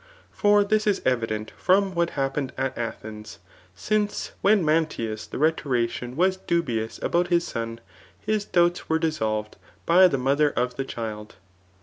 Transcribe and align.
For 0.31 0.63
this 0.63 0.87
is 0.87 0.99
evident 1.05 1.51
from 1.57 1.93
what 1.93 2.09
happened 2.17 2.53
at 2.57 2.75
Athens; 2.75 3.37
since 3.75 4.31
when 4.41 4.63
Mantias 4.65 5.27
the 5.27 5.37
rhetorician 5.37 6.15
was 6.15 6.37
dubious 6.37 6.99
about 7.03 7.27
his 7.27 7.45
son, 7.45 7.79
his 8.19 8.43
doubts 8.43 8.89
were 8.89 8.97
dissolved 8.97 9.57
by 9.85 10.07
the 10.07 10.17
mother 10.17 10.49
of 10.49 10.75
the 10.75 10.85
child. 10.85 11.35